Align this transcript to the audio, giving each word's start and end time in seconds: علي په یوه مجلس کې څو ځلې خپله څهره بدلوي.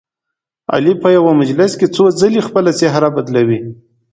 علي 0.73 0.93
په 1.01 1.07
یوه 1.17 1.31
مجلس 1.41 1.71
کې 1.79 1.87
څو 1.95 2.03
ځلې 2.19 2.41
خپله 2.47 2.71
څهره 2.79 3.09
بدلوي. 3.15 3.59